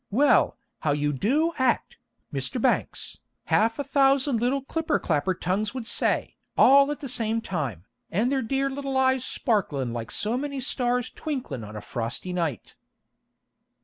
[0.09, 1.97] 'Well, how you do act,
[2.33, 2.59] Mr.
[2.59, 3.19] Banks!'
[3.53, 8.31] half a thousand little clipper clapper tongues would say, all at the same time, and
[8.31, 12.73] their dear little eyes sparklin' like so many stars twinklin' of a frosty night.